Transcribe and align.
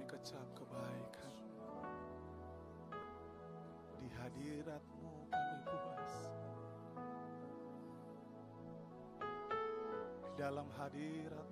mengucap 0.00 0.48
kebaikan. 0.56 1.34
Di 4.00 4.08
hadiratmu 4.16 5.12
kami 5.28 5.58
puas. 5.68 6.14
Di 10.24 10.32
dalam 10.40 10.68
hadiratmu 10.72 11.49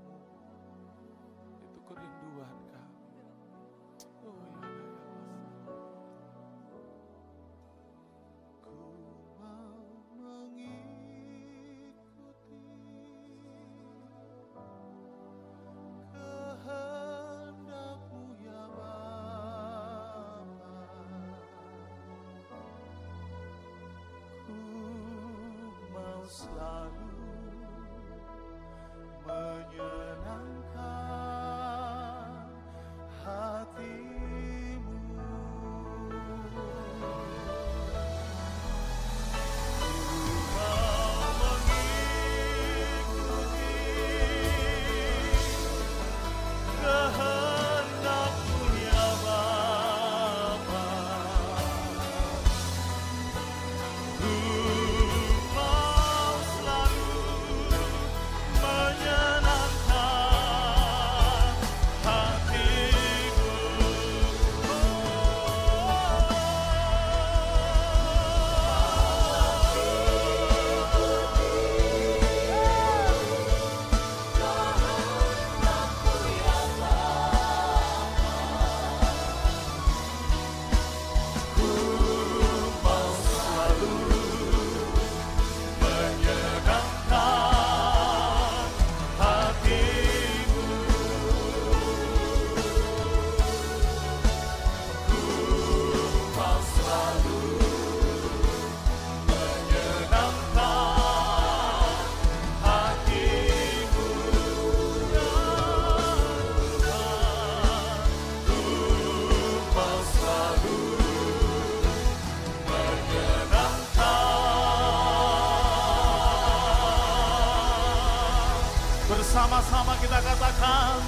Bersama-sama 119.58 119.98
kita 119.98 120.22
katakan 120.22 121.02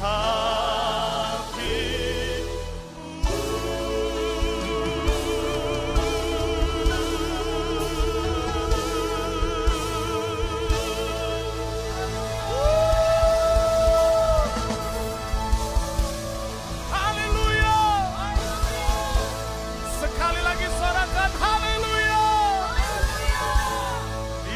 hati 0.00 1.76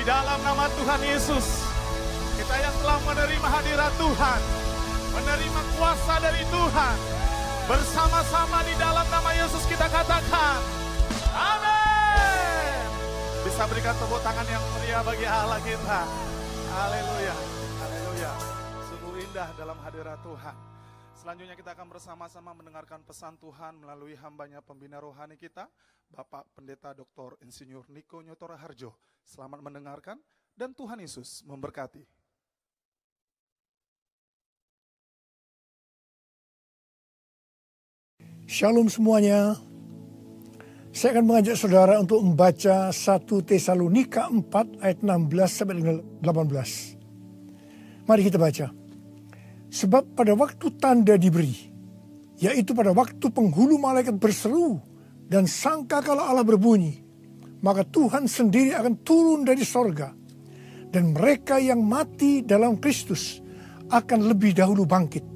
dalam 0.08 0.40
nama 0.40 0.72
Tuhan 0.72 1.00
Yesus 1.04 1.63
menerima 3.14 3.46
hadirat 3.46 3.92
Tuhan 3.94 4.40
Menerima 5.14 5.60
kuasa 5.78 6.14
dari 6.18 6.42
Tuhan 6.50 6.96
Bersama-sama 7.70 8.66
di 8.66 8.74
dalam 8.74 9.06
nama 9.06 9.30
Yesus 9.38 9.62
kita 9.70 9.86
katakan 9.86 10.58
Amin 11.30 12.82
Bisa 13.46 13.70
berikan 13.70 13.94
tepuk 13.94 14.18
tangan 14.18 14.42
yang 14.50 14.64
meriah 14.74 15.02
bagi 15.06 15.26
Allah 15.30 15.62
kita 15.62 16.00
Haleluya 16.74 17.36
Haleluya 17.78 18.32
Sungguh 18.90 19.22
indah 19.22 19.48
dalam 19.54 19.78
hadirat 19.78 20.18
Tuhan 20.26 20.56
Selanjutnya 21.14 21.54
kita 21.54 21.70
akan 21.78 21.86
bersama-sama 21.94 22.50
mendengarkan 22.50 23.06
pesan 23.06 23.38
Tuhan 23.38 23.78
melalui 23.78 24.12
hambanya 24.12 24.60
pembina 24.60 25.00
rohani 25.00 25.40
kita, 25.40 25.72
Bapak 26.12 26.52
Pendeta 26.52 26.92
Dr. 26.92 27.40
Insinyur 27.40 27.88
Niko 27.88 28.20
Nyotora 28.20 28.60
Harjo. 28.60 28.92
Selamat 29.24 29.64
mendengarkan 29.64 30.20
dan 30.52 30.76
Tuhan 30.76 31.00
Yesus 31.00 31.40
memberkati. 31.48 32.23
Shalom 38.44 38.92
semuanya. 38.92 39.56
Saya 40.92 41.16
akan 41.16 41.24
mengajak 41.32 41.56
saudara 41.56 41.96
untuk 41.96 42.20
membaca 42.20 42.92
1 42.92 43.24
Tesalonika 43.40 44.28
4 44.28 44.84
ayat 44.84 45.00
16 45.00 45.32
sampai 45.48 45.74
dengan 45.80 45.96
18. 46.20 48.04
Mari 48.04 48.20
kita 48.20 48.36
baca. 48.36 48.68
Sebab 49.72 50.12
pada 50.12 50.36
waktu 50.36 50.76
tanda 50.76 51.16
diberi, 51.16 51.56
yaitu 52.36 52.76
pada 52.76 52.92
waktu 52.92 53.32
penghulu 53.32 53.80
malaikat 53.80 54.20
berseru 54.20 54.76
dan 55.24 55.48
sangka 55.48 56.04
kalau 56.04 56.28
Allah 56.28 56.44
berbunyi, 56.44 57.00
maka 57.64 57.80
Tuhan 57.80 58.28
sendiri 58.28 58.76
akan 58.76 59.00
turun 59.00 59.48
dari 59.48 59.64
sorga 59.64 60.12
dan 60.92 61.16
mereka 61.16 61.56
yang 61.56 61.80
mati 61.80 62.44
dalam 62.44 62.76
Kristus 62.76 63.40
akan 63.88 64.28
lebih 64.28 64.52
dahulu 64.52 64.84
bangkit. 64.84 65.33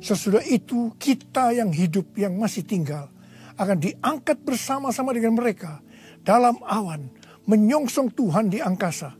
Sesudah 0.00 0.40
itu 0.48 0.96
kita 0.96 1.52
yang 1.52 1.68
hidup 1.68 2.16
yang 2.16 2.40
masih 2.40 2.64
tinggal 2.64 3.12
akan 3.60 3.76
diangkat 3.76 4.40
bersama-sama 4.40 5.12
dengan 5.12 5.36
mereka 5.36 5.84
dalam 6.24 6.56
awan 6.64 7.12
menyongsong 7.44 8.08
Tuhan 8.16 8.48
di 8.48 8.64
angkasa. 8.64 9.12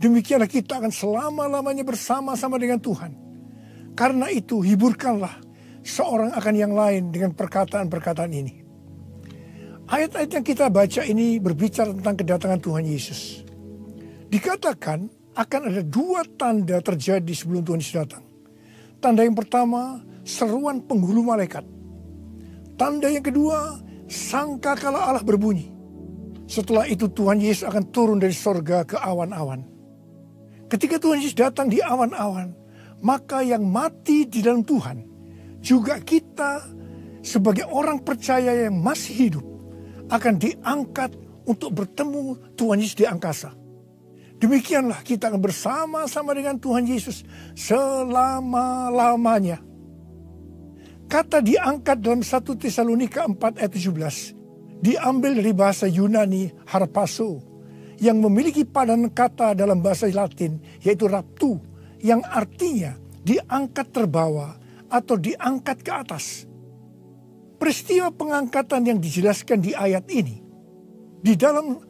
Demikianlah 0.00 0.48
kita 0.48 0.80
akan 0.80 0.88
selama-lamanya 0.88 1.84
bersama-sama 1.84 2.56
dengan 2.56 2.80
Tuhan. 2.80 3.12
Karena 3.92 4.30
itu 4.30 4.62
hiburkanlah 4.64 5.42
seorang 5.82 6.32
akan 6.32 6.54
yang 6.54 6.72
lain 6.72 7.10
dengan 7.10 7.34
perkataan-perkataan 7.34 8.32
ini. 8.32 8.54
Ayat-ayat 9.88 10.30
yang 10.38 10.44
kita 10.46 10.70
baca 10.70 11.02
ini 11.02 11.40
berbicara 11.42 11.90
tentang 11.96 12.14
kedatangan 12.14 12.60
Tuhan 12.60 12.84
Yesus. 12.86 13.42
Dikatakan 14.28 15.08
akan 15.34 15.60
ada 15.66 15.82
dua 15.82 16.22
tanda 16.36 16.78
terjadi 16.78 17.32
sebelum 17.32 17.64
Tuhan 17.66 17.80
Yesus 17.80 17.96
datang. 17.96 18.27
Tanda 18.98 19.22
yang 19.22 19.38
pertama, 19.38 20.02
seruan 20.26 20.82
penghulu 20.82 21.22
malaikat. 21.22 21.62
Tanda 22.74 23.06
yang 23.06 23.22
kedua, 23.22 23.78
sangka 24.10 24.74
kala 24.74 25.10
Allah 25.10 25.22
berbunyi. 25.22 25.70
Setelah 26.48 26.88
itu 26.88 27.06
Tuhan 27.12 27.38
Yesus 27.38 27.68
akan 27.68 27.84
turun 27.92 28.18
dari 28.18 28.34
sorga 28.34 28.82
ke 28.82 28.96
awan-awan. 28.96 29.62
Ketika 30.66 30.96
Tuhan 30.96 31.20
Yesus 31.20 31.36
datang 31.36 31.68
di 31.68 31.78
awan-awan, 31.78 32.56
maka 33.04 33.44
yang 33.44 33.66
mati 33.68 34.26
di 34.26 34.42
dalam 34.42 34.64
Tuhan, 34.66 35.04
juga 35.62 35.98
kita 36.02 36.62
sebagai 37.22 37.66
orang 37.66 38.02
percaya 38.02 38.66
yang 38.66 38.78
masih 38.78 39.14
hidup, 39.28 39.44
akan 40.08 40.34
diangkat 40.40 41.12
untuk 41.44 41.74
bertemu 41.84 42.54
Tuhan 42.54 42.78
Yesus 42.80 42.98
di 42.98 43.06
angkasa. 43.06 43.57
Demikianlah 44.38 45.02
kita 45.02 45.34
akan 45.34 45.42
bersama-sama 45.42 46.30
dengan 46.30 46.62
Tuhan 46.62 46.86
Yesus 46.86 47.26
selama-lamanya. 47.58 49.58
Kata 51.10 51.42
diangkat 51.42 51.98
dalam 51.98 52.22
1 52.22 52.46
Tesalonika 52.54 53.26
4 53.26 53.58
ayat 53.58 53.72
17 53.74 54.38
diambil 54.78 55.42
dari 55.42 55.50
bahasa 55.50 55.90
Yunani 55.90 56.54
harpaso 56.70 57.42
yang 57.98 58.22
memiliki 58.22 58.62
padanan 58.62 59.10
kata 59.10 59.58
dalam 59.58 59.82
bahasa 59.82 60.06
Latin 60.06 60.62
yaitu 60.84 61.10
raptu 61.10 61.58
yang 61.98 62.22
artinya 62.22 62.94
diangkat 63.26 63.90
terbawa 63.90 64.54
atau 64.86 65.18
diangkat 65.18 65.82
ke 65.82 65.90
atas. 65.90 66.46
Peristiwa 67.58 68.14
pengangkatan 68.14 68.86
yang 68.86 69.02
dijelaskan 69.02 69.58
di 69.58 69.74
ayat 69.74 70.06
ini 70.14 70.46
di 71.18 71.34
dalam 71.34 71.87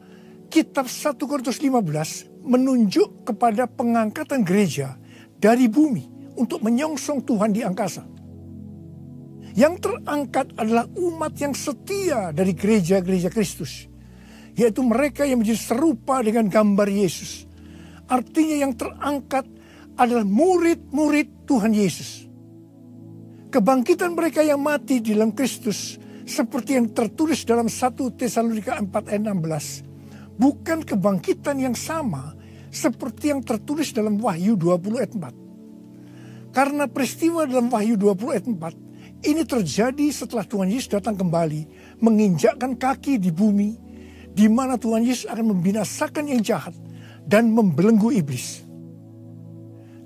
kitab 0.49 0.89
1 0.89 1.15
Korintus 1.29 1.61
15 1.61 2.41
menunjuk 2.43 3.29
kepada 3.29 3.69
pengangkatan 3.69 4.41
gereja 4.41 4.97
dari 5.37 5.69
bumi 5.69 6.33
untuk 6.35 6.65
menyongsong 6.65 7.21
Tuhan 7.23 7.53
di 7.53 7.61
angkasa. 7.61 8.03
Yang 9.53 9.85
terangkat 9.85 10.57
adalah 10.57 10.89
umat 10.97 11.37
yang 11.37 11.53
setia 11.53 12.33
dari 12.33 12.57
gereja-gereja 12.57 13.29
Kristus, 13.29 13.85
yaitu 14.57 14.81
mereka 14.81 15.25
yang 15.25 15.41
menjadi 15.41 15.61
serupa 15.73 16.21
dengan 16.25 16.49
gambar 16.49 16.89
Yesus. 16.89 17.45
Artinya 18.09 18.65
yang 18.65 18.73
terangkat 18.73 19.45
adalah 19.99 20.25
murid-murid 20.25 21.45
Tuhan 21.45 21.75
Yesus. 21.75 22.25
Kebangkitan 23.49 24.13
mereka 24.13 24.45
yang 24.45 24.61
mati 24.61 25.01
di 25.01 25.17
dalam 25.17 25.33
Kristus 25.33 25.97
seperti 26.29 26.77
yang 26.77 26.93
tertulis 26.93 27.41
dalam 27.41 27.65
1 27.65 27.97
Tesalonika 28.13 28.77
4 28.77 29.09
ayat 29.09 29.23
16 29.25 29.88
bukan 30.39 30.87
kebangkitan 30.87 31.59
yang 31.59 31.75
sama 31.75 32.33
seperti 32.71 33.35
yang 33.35 33.43
tertulis 33.43 33.91
dalam 33.91 34.15
Wahyu 34.17 34.55
20 34.55 34.99
ayat 35.03 35.13
4. 35.13 36.55
Karena 36.55 36.87
peristiwa 36.87 37.43
dalam 37.43 37.67
Wahyu 37.67 37.99
20 37.99 38.33
ayat 38.33 38.47
4 38.47 39.27
ini 39.27 39.43
terjadi 39.43 40.07
setelah 40.15 40.47
Tuhan 40.47 40.71
Yesus 40.71 40.87
datang 40.87 41.19
kembali 41.19 41.67
menginjakkan 41.99 42.79
kaki 42.79 43.19
di 43.19 43.35
bumi 43.35 43.75
di 44.31 44.47
mana 44.47 44.79
Tuhan 44.79 45.03
Yesus 45.03 45.27
akan 45.27 45.51
membinasakan 45.51 46.31
yang 46.31 46.39
jahat 46.39 46.71
dan 47.27 47.51
membelenggu 47.51 48.15
iblis. 48.15 48.63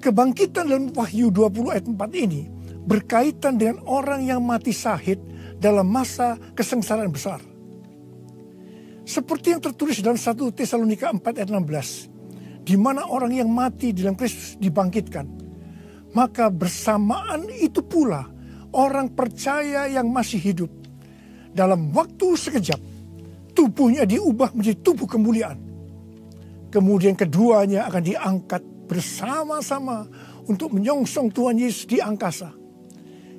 Kebangkitan 0.02 0.68
dalam 0.68 0.90
Wahyu 0.92 1.30
20 1.30 1.72
ayat 1.72 1.86
4 1.86 1.96
ini 2.26 2.50
berkaitan 2.84 3.56
dengan 3.56 3.80
orang 3.88 4.26
yang 4.28 4.44
mati 4.44 4.76
sahid 4.76 5.22
dalam 5.62 5.88
masa 5.88 6.36
kesengsaraan 6.58 7.14
besar. 7.14 7.53
Seperti 9.04 9.52
yang 9.52 9.62
tertulis 9.62 10.00
dalam 10.00 10.16
1 10.16 10.56
Tesalonika 10.56 11.12
4 11.12 11.44
ayat 11.44 11.52
16, 11.52 12.64
di 12.64 12.76
mana 12.80 13.04
orang 13.08 13.36
yang 13.36 13.52
mati 13.52 13.92
di 13.92 14.04
dalam 14.04 14.16
Kristus 14.16 14.56
dibangkitkan. 14.56 15.28
Maka 16.16 16.48
bersamaan 16.48 17.50
itu 17.52 17.84
pula 17.84 18.24
orang 18.72 19.12
percaya 19.12 19.90
yang 19.92 20.08
masih 20.08 20.40
hidup. 20.40 20.72
Dalam 21.52 21.92
waktu 21.92 22.28
sekejap, 22.34 22.80
tubuhnya 23.52 24.08
diubah 24.08 24.56
menjadi 24.56 24.78
tubuh 24.82 25.06
kemuliaan. 25.06 25.60
Kemudian 26.72 27.14
keduanya 27.14 27.86
akan 27.92 28.02
diangkat 28.02 28.62
bersama-sama 28.90 30.10
untuk 30.50 30.74
menyongsong 30.74 31.30
Tuhan 31.30 31.62
Yesus 31.62 31.86
di 31.86 32.02
angkasa 32.02 32.64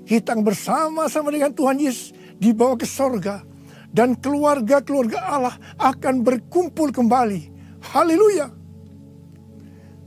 kita 0.05 0.37
bersama-sama 0.37 1.33
dengan 1.33 1.51
Tuhan 1.57 1.81
Yesus 1.81 2.13
dibawa 2.37 2.77
ke 2.77 2.85
sorga. 2.85 3.41
Dan 3.95 4.19
keluarga-keluarga 4.19 5.21
Allah 5.23 5.55
akan 5.79 6.27
berkumpul 6.27 6.91
kembali. 6.91 7.55
Haleluya. 7.95 8.51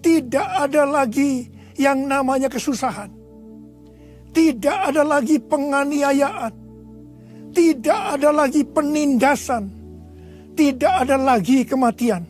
Tidak 0.03 0.47
ada 0.67 0.83
lagi 0.83 1.47
yang 1.79 2.03
namanya 2.03 2.51
kesusahan. 2.51 3.07
Tidak 4.35 4.91
ada 4.91 5.07
lagi 5.07 5.39
penganiayaan. 5.39 6.53
Tidak 7.55 8.01
ada 8.19 8.29
lagi 8.35 8.67
penindasan. 8.67 9.71
Tidak 10.51 10.93
ada 11.07 11.15
lagi 11.15 11.63
kematian. 11.63 12.27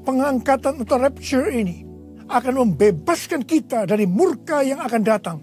Pengangkatan 0.00 0.80
atau 0.80 0.96
rapture 0.96 1.52
ini 1.52 1.84
akan 2.24 2.64
membebaskan 2.64 3.44
kita 3.44 3.84
dari 3.84 4.08
murka 4.08 4.64
yang 4.64 4.80
akan 4.80 5.02
datang 5.04 5.38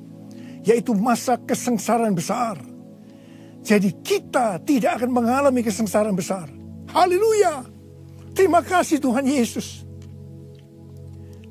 yaitu 0.62 0.94
masa 0.94 1.38
kesengsaraan 1.42 2.14
besar. 2.14 2.71
Jadi 3.62 3.90
kita 4.02 4.58
tidak 4.66 5.02
akan 5.02 5.10
mengalami 5.14 5.62
kesengsaraan 5.62 6.18
besar. 6.18 6.50
Haleluya. 6.90 7.66
Terima 8.34 8.66
kasih 8.66 8.98
Tuhan 8.98 9.24
Yesus. 9.28 9.86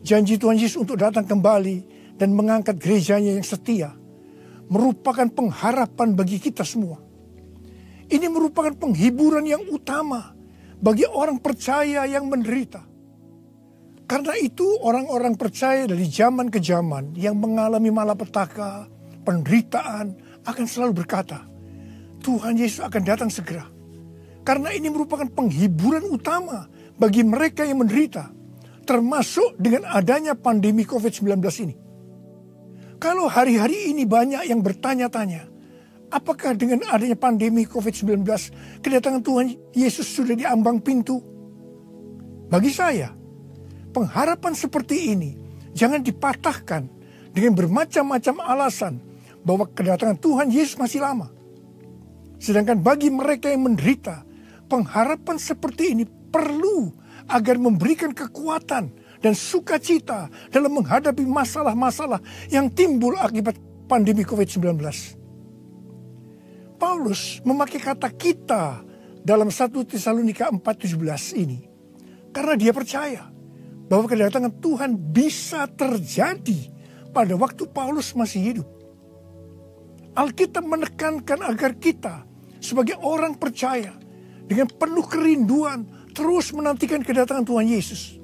Janji 0.02 0.40
Tuhan 0.40 0.58
Yesus 0.58 0.80
untuk 0.80 0.98
datang 0.98 1.22
kembali 1.22 1.86
dan 2.18 2.34
mengangkat 2.34 2.80
gerejanya 2.82 3.36
yang 3.36 3.46
setia 3.46 3.94
merupakan 4.70 5.26
pengharapan 5.26 6.14
bagi 6.14 6.38
kita 6.38 6.62
semua. 6.62 7.02
Ini 8.06 8.26
merupakan 8.30 8.70
penghiburan 8.74 9.42
yang 9.42 9.66
utama 9.66 10.30
bagi 10.78 11.04
orang 11.10 11.42
percaya 11.42 12.06
yang 12.06 12.30
menderita. 12.30 12.86
Karena 14.06 14.34
itu 14.38 14.66
orang-orang 14.82 15.38
percaya 15.38 15.86
dari 15.86 16.06
zaman 16.10 16.50
ke 16.50 16.58
zaman 16.58 17.14
yang 17.14 17.38
mengalami 17.38 17.94
malapetaka, 17.94 18.90
penderitaan 19.22 20.18
akan 20.42 20.66
selalu 20.66 21.06
berkata, 21.06 21.46
Tuhan 22.20 22.54
Yesus 22.60 22.84
akan 22.84 23.02
datang 23.02 23.32
segera. 23.32 23.66
Karena 24.44 24.72
ini 24.72 24.88
merupakan 24.88 25.26
penghiburan 25.28 26.04
utama 26.08 26.68
bagi 26.96 27.24
mereka 27.24 27.64
yang 27.64 27.80
menderita, 27.80 28.28
termasuk 28.84 29.56
dengan 29.56 29.88
adanya 29.88 30.36
pandemi 30.36 30.84
COVID-19 30.84 31.40
ini. 31.64 31.74
Kalau 33.00 33.28
hari-hari 33.32 33.92
ini 33.92 34.04
banyak 34.04 34.52
yang 34.52 34.60
bertanya-tanya, 34.60 35.48
apakah 36.12 36.52
dengan 36.52 36.84
adanya 36.92 37.16
pandemi 37.16 37.64
COVID-19 37.64 38.20
kedatangan 38.84 39.24
Tuhan 39.24 39.46
Yesus 39.72 40.04
sudah 40.04 40.36
diambang 40.36 40.84
pintu? 40.84 41.16
Bagi 42.52 42.68
saya, 42.68 43.08
pengharapan 43.96 44.52
seperti 44.52 45.16
ini 45.16 45.30
jangan 45.72 46.04
dipatahkan 46.04 46.82
dengan 47.32 47.52
bermacam-macam 47.56 48.36
alasan 48.42 49.00
bahwa 49.46 49.64
kedatangan 49.70 50.18
Tuhan 50.20 50.48
Yesus 50.52 50.76
masih 50.76 51.00
lama. 51.00 51.39
Sedangkan 52.40 52.80
bagi 52.80 53.12
mereka 53.12 53.52
yang 53.52 53.68
menderita, 53.68 54.24
pengharapan 54.64 55.36
seperti 55.36 55.92
ini 55.92 56.08
perlu 56.08 56.88
agar 57.28 57.60
memberikan 57.60 58.16
kekuatan 58.16 58.88
dan 59.20 59.36
sukacita 59.36 60.32
dalam 60.48 60.72
menghadapi 60.80 61.28
masalah-masalah 61.28 62.18
yang 62.48 62.72
timbul 62.72 63.12
akibat 63.20 63.60
pandemi 63.84 64.24
COVID-19. 64.24 64.80
Paulus 66.80 67.44
memakai 67.44 67.76
kata 67.76 68.08
kita 68.08 68.80
dalam 69.20 69.52
1 69.52 69.84
Tesalonika 69.84 70.48
4:17 70.48 71.36
ini 71.36 71.68
karena 72.32 72.56
dia 72.56 72.72
percaya 72.72 73.28
bahwa 73.84 74.08
kedatangan 74.08 74.56
Tuhan 74.64 74.96
bisa 74.96 75.68
terjadi 75.68 76.72
pada 77.12 77.36
waktu 77.36 77.68
Paulus 77.68 78.16
masih 78.16 78.40
hidup. 78.40 78.68
Alkitab 80.16 80.64
menekankan 80.64 81.44
agar 81.44 81.76
kita 81.76 82.29
sebagai 82.60 83.00
orang 83.00 83.34
percaya 83.34 83.96
dengan 84.46 84.68
penuh 84.68 85.04
kerinduan 85.08 85.88
terus 86.12 86.52
menantikan 86.52 87.00
kedatangan 87.00 87.48
Tuhan 87.48 87.66
Yesus. 87.66 88.20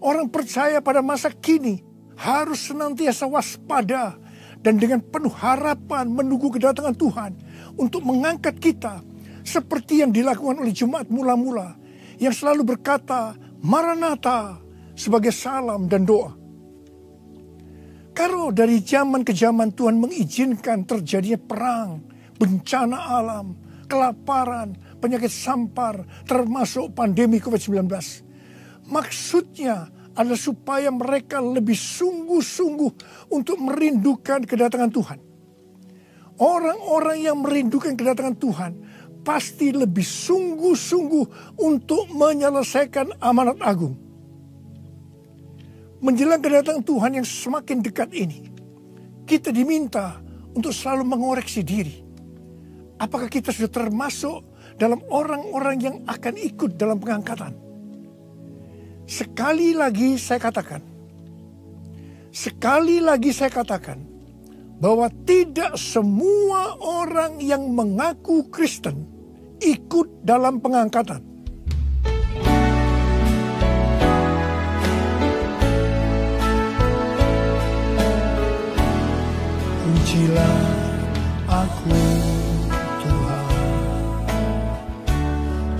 Orang 0.00 0.28
percaya 0.28 0.80
pada 0.80 1.00
masa 1.00 1.32
kini 1.32 1.80
harus 2.16 2.72
senantiasa 2.72 3.28
waspada 3.28 4.16
dan 4.60 4.80
dengan 4.80 5.04
penuh 5.04 5.32
harapan 5.32 6.08
menunggu 6.08 6.48
kedatangan 6.52 6.96
Tuhan 6.96 7.32
untuk 7.76 8.02
mengangkat 8.02 8.56
kita 8.56 9.04
seperti 9.46 10.02
yang 10.02 10.10
dilakukan 10.10 10.58
oleh 10.58 10.74
jemaat 10.74 11.06
mula-mula 11.06 11.76
yang 12.18 12.32
selalu 12.32 12.76
berkata 12.76 13.36
Maranatha 13.62 14.58
sebagai 14.96 15.30
salam 15.30 15.86
dan 15.86 16.08
doa. 16.08 16.32
Kalau 18.16 18.48
dari 18.48 18.80
zaman 18.80 19.20
ke 19.20 19.36
zaman 19.36 19.76
Tuhan 19.76 20.00
mengizinkan 20.00 20.88
terjadinya 20.88 21.36
perang, 21.36 22.00
bencana 22.36 22.96
alam, 22.96 23.56
kelaparan, 23.88 24.76
penyakit 25.00 25.32
sampar, 25.32 26.04
termasuk 26.24 26.92
pandemi 26.92 27.40
COVID-19. 27.42 27.88
Maksudnya 28.86 29.90
adalah 30.16 30.38
supaya 30.38 30.88
mereka 30.88 31.42
lebih 31.42 31.76
sungguh-sungguh 31.76 32.92
untuk 33.32 33.56
merindukan 33.60 34.46
kedatangan 34.46 34.92
Tuhan. 34.92 35.18
Orang-orang 36.36 37.18
yang 37.24 37.40
merindukan 37.40 37.96
kedatangan 37.96 38.36
Tuhan 38.36 38.72
pasti 39.24 39.72
lebih 39.72 40.04
sungguh-sungguh 40.04 41.56
untuk 41.58 42.12
menyelesaikan 42.12 43.18
amanat 43.18 43.58
agung 43.64 44.06
menjelang 46.06 46.38
kedatangan 46.38 46.86
Tuhan 46.86 47.10
yang 47.18 47.26
semakin 47.26 47.82
dekat 47.82 48.14
ini, 48.14 48.46
kita 49.26 49.50
diminta 49.50 50.20
untuk 50.54 50.70
selalu 50.70 51.02
mengoreksi 51.02 51.66
diri. 51.66 52.05
Apakah 52.96 53.28
kita 53.28 53.52
sudah 53.52 53.68
termasuk 53.68 54.40
dalam 54.80 55.04
orang-orang 55.12 55.76
yang 55.76 55.96
akan 56.08 56.34
ikut 56.40 56.80
dalam 56.80 56.96
pengangkatan? 56.96 57.52
Sekali 59.04 59.76
lagi 59.76 60.16
saya 60.16 60.40
katakan, 60.40 60.80
sekali 62.32 62.98
lagi 63.04 63.36
saya 63.36 63.52
katakan, 63.52 64.00
bahwa 64.80 65.12
tidak 65.28 65.76
semua 65.76 66.76
orang 66.80 67.36
yang 67.40 67.68
mengaku 67.68 68.48
Kristen 68.48 69.04
ikut 69.60 70.24
dalam 70.24 70.56
pengangkatan. 70.60 71.20
Ujilah 79.84 80.60
aku 81.44 82.05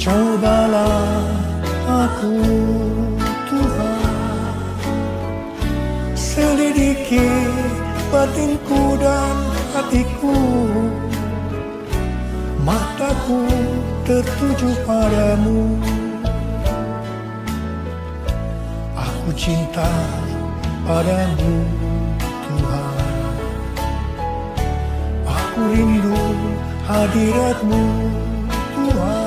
Cobalah 0.06 1.18
aku 1.82 2.38
Tuhan. 3.50 4.54
Selidiki 6.14 7.26
batinku 8.14 8.94
dan 9.02 9.34
hatiku. 9.74 10.38
Mataku 12.62 13.50
tertuju 14.06 14.78
padamu. 14.86 15.74
Aku 18.94 19.34
cinta 19.34 19.90
padamu 20.86 21.66
Tuhan. 22.46 23.06
Aku 25.26 25.60
rindu 25.74 26.14
hadiratmu 26.86 27.82
Tuhan 28.70 29.25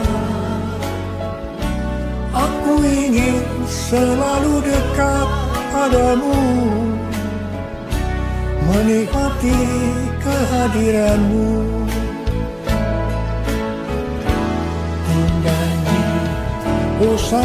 Aku 2.70 2.86
ingin 2.86 3.42
selalu 3.66 4.62
dekat 4.62 5.28
padamu. 5.74 6.38
Menikmati 8.62 9.58
kehadiranmu. 10.22 11.66
Menyanyi 15.10 16.06
Hosana 17.02 17.42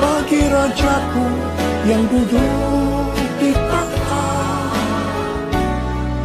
Bagi 0.00 0.40
Rajaku 0.40 1.26
yang 1.84 2.00
duduk 2.08 3.12
di 3.36 3.52
tahta 3.52 4.24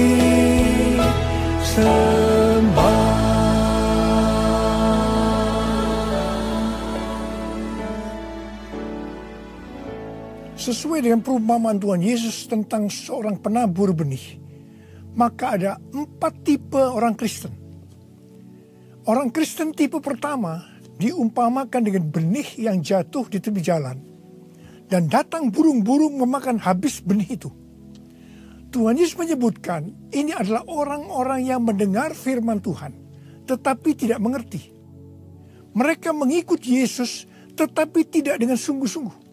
Sesuai 10.56 11.04
dengan 11.04 11.20
perumpamaan 11.20 11.84
Tuhan 11.84 12.00
Yesus 12.00 12.48
tentang 12.48 12.88
seorang 12.88 13.36
penabur 13.44 13.92
benih, 13.92 14.40
maka 15.18 15.58
ada 15.58 15.82
empat 15.92 16.46
tipe 16.48 16.78
orang 16.78 17.18
Kristen. 17.18 17.52
Orang 19.10 19.34
Kristen 19.34 19.74
tipe 19.74 19.98
pertama 19.98 20.79
diumpamakan 21.00 21.82
dengan 21.88 22.04
benih 22.12 22.60
yang 22.60 22.84
jatuh 22.84 23.26
di 23.32 23.40
tepi 23.40 23.64
jalan 23.64 24.04
dan 24.92 25.08
datang 25.08 25.48
burung-burung 25.48 26.20
memakan 26.20 26.60
habis 26.60 27.00
benih 27.00 27.40
itu. 27.40 27.50
Tuhan 28.70 29.02
Yesus 29.02 29.18
menyebutkan 29.18 29.90
ini 30.14 30.30
adalah 30.36 30.62
orang-orang 30.70 31.42
yang 31.42 31.64
mendengar 31.66 32.14
firman 32.14 32.62
Tuhan 32.62 32.94
tetapi 33.48 33.98
tidak 33.98 34.20
mengerti. 34.22 34.76
Mereka 35.74 36.14
mengikut 36.14 36.62
Yesus 36.62 37.26
tetapi 37.58 38.06
tidak 38.06 38.38
dengan 38.38 38.60
sungguh-sungguh. 38.60 39.32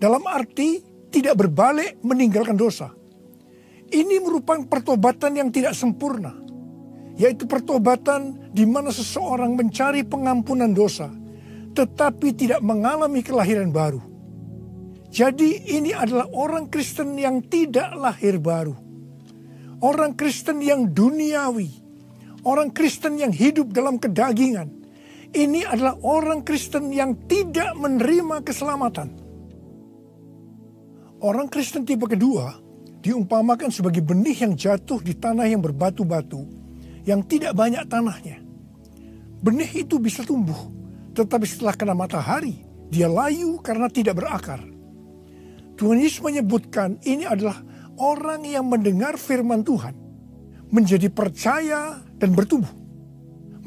Dalam 0.00 0.24
arti 0.24 0.80
tidak 1.12 1.36
berbalik 1.44 2.00
meninggalkan 2.00 2.56
dosa. 2.56 2.94
Ini 3.90 4.16
merupakan 4.24 4.64
pertobatan 4.64 5.36
yang 5.36 5.48
tidak 5.52 5.76
sempurna 5.76 6.44
yaitu 7.14 7.46
pertobatan 7.46 8.43
di 8.54 8.62
mana 8.62 8.94
seseorang 8.94 9.58
mencari 9.58 10.06
pengampunan 10.06 10.70
dosa, 10.70 11.10
tetapi 11.74 12.30
tidak 12.38 12.62
mengalami 12.62 13.18
kelahiran 13.18 13.74
baru. 13.74 13.98
Jadi, 15.10 15.74
ini 15.74 15.90
adalah 15.90 16.30
orang 16.30 16.70
Kristen 16.70 17.18
yang 17.18 17.42
tidak 17.50 17.90
lahir 17.98 18.38
baru, 18.38 18.78
orang 19.82 20.14
Kristen 20.14 20.62
yang 20.62 20.94
duniawi, 20.94 21.70
orang 22.46 22.70
Kristen 22.70 23.18
yang 23.18 23.34
hidup 23.34 23.74
dalam 23.74 23.98
kedagingan. 23.98 24.70
Ini 25.34 25.66
adalah 25.66 25.98
orang 26.06 26.46
Kristen 26.46 26.94
yang 26.94 27.26
tidak 27.26 27.74
menerima 27.74 28.46
keselamatan. 28.46 29.10
Orang 31.18 31.50
Kristen 31.50 31.82
tipe 31.82 32.06
kedua 32.06 32.54
diumpamakan 33.02 33.74
sebagai 33.74 33.98
benih 33.98 34.46
yang 34.46 34.54
jatuh 34.54 35.02
di 35.02 35.18
tanah 35.18 35.50
yang 35.50 35.58
berbatu-batu 35.58 36.46
yang 37.02 37.26
tidak 37.26 37.52
banyak 37.58 37.82
tanahnya. 37.90 38.43
Benih 39.44 39.84
itu 39.84 40.00
bisa 40.00 40.24
tumbuh, 40.24 40.72
tetapi 41.12 41.44
setelah 41.44 41.76
kena 41.76 41.92
matahari, 41.92 42.64
dia 42.88 43.12
layu 43.12 43.60
karena 43.60 43.92
tidak 43.92 44.16
berakar. 44.16 44.64
Tuhan 45.76 46.00
Yesus 46.00 46.24
menyebutkan 46.24 46.96
ini 47.04 47.28
adalah 47.28 47.60
orang 48.00 48.48
yang 48.48 48.64
mendengar 48.64 49.20
firman 49.20 49.60
Tuhan, 49.60 49.92
menjadi 50.72 51.12
percaya 51.12 52.00
dan 52.16 52.32
bertumbuh. 52.32 52.72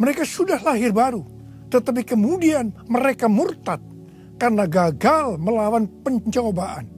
Mereka 0.02 0.26
sudah 0.26 0.58
lahir 0.66 0.90
baru, 0.90 1.22
tetapi 1.70 2.02
kemudian 2.10 2.74
mereka 2.90 3.30
murtad 3.30 3.78
karena 4.42 4.66
gagal 4.66 5.38
melawan 5.38 5.86
pencobaan. 6.02 6.90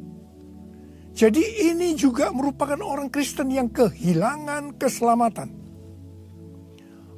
Jadi 1.11 1.67
ini 1.67 1.99
juga 1.99 2.31
merupakan 2.31 2.79
orang 2.79 3.11
Kristen 3.11 3.51
yang 3.51 3.67
kehilangan 3.75 4.79
keselamatan. 4.79 5.51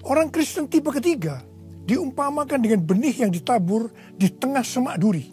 Orang 0.01 0.33
Kristen 0.33 0.65
tipe 0.65 0.89
ketiga 0.89 1.50
diumpamakan 1.91 2.63
dengan 2.63 2.79
benih 2.87 3.27
yang 3.27 3.31
ditabur 3.35 3.91
di 4.15 4.31
tengah 4.31 4.63
semak 4.63 4.95
duri. 4.95 5.27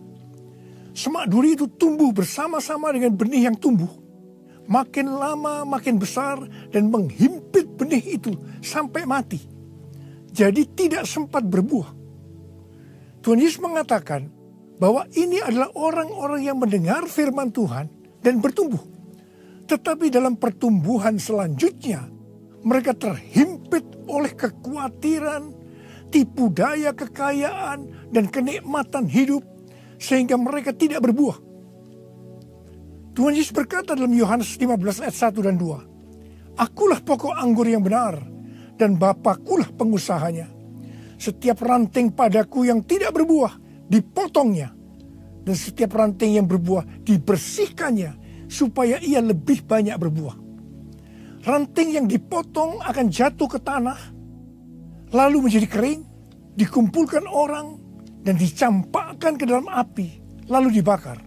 Semak 0.91 1.31
duri 1.31 1.55
itu 1.55 1.71
tumbuh 1.71 2.11
bersama-sama 2.11 2.91
dengan 2.91 3.15
benih 3.15 3.47
yang 3.47 3.55
tumbuh. 3.55 3.87
Makin 4.67 5.07
lama 5.07 5.63
makin 5.63 6.03
besar 6.03 6.43
dan 6.75 6.91
menghimpit 6.91 7.79
benih 7.79 8.19
itu 8.19 8.35
sampai 8.59 9.07
mati. 9.07 9.39
Jadi 10.35 10.67
tidak 10.75 11.07
sempat 11.07 11.47
berbuah. 11.47 11.95
Tuhan 13.23 13.39
Yesus 13.39 13.63
mengatakan 13.63 14.27
bahwa 14.83 15.07
ini 15.15 15.39
adalah 15.39 15.71
orang-orang 15.79 16.43
yang 16.43 16.59
mendengar 16.59 17.07
firman 17.07 17.55
Tuhan 17.55 17.87
dan 18.19 18.43
bertumbuh. 18.43 18.83
Tetapi 19.71 20.11
dalam 20.11 20.35
pertumbuhan 20.35 21.17
selanjutnya 21.23 22.11
mereka 22.67 22.93
terhimpit 22.93 23.87
oleh 24.11 24.35
kekhawatiran, 24.35 25.58
tipu 26.09 26.53
daya 26.53 26.93
kekayaan, 26.93 28.11
dan 28.13 28.25
kenikmatan 28.29 29.07
hidup 29.09 29.45
sehingga 29.99 30.39
mereka 30.41 30.73
tidak 30.73 31.05
berbuah. 31.05 31.39
Tuhan 33.13 33.35
Yesus 33.35 33.51
berkata 33.51 33.99
dalam 33.99 34.15
Yohanes 34.15 34.55
15 34.55 35.03
ayat 35.03 35.17
1 35.35 35.47
dan 35.47 35.57
2, 35.59 36.59
Akulah 36.59 37.03
pokok 37.03 37.35
anggur 37.35 37.67
yang 37.67 37.83
benar, 37.83 38.19
dan 38.79 38.95
Bapakulah 38.95 39.71
pengusahanya. 39.75 40.47
Setiap 41.19 41.59
ranting 41.67 42.15
padaku 42.15 42.63
yang 42.71 42.87
tidak 42.87 43.11
berbuah, 43.11 43.59
dipotongnya. 43.91 44.71
Dan 45.43 45.57
setiap 45.59 45.99
ranting 45.99 46.39
yang 46.39 46.47
berbuah, 46.47 47.03
dibersihkannya, 47.03 48.47
supaya 48.47 49.03
ia 49.03 49.19
lebih 49.19 49.67
banyak 49.67 49.99
berbuah 49.99 50.49
ranting 51.49 51.97
yang 51.97 52.07
dipotong 52.09 52.83
akan 52.85 53.07
jatuh 53.09 53.49
ke 53.49 53.59
tanah, 53.63 53.99
lalu 55.13 55.49
menjadi 55.49 55.69
kering, 55.69 56.01
dikumpulkan 56.59 57.25
orang, 57.29 57.81
dan 58.25 58.37
dicampakkan 58.37 59.41
ke 59.41 59.45
dalam 59.49 59.69
api, 59.71 60.21
lalu 60.51 60.81
dibakar. 60.81 61.21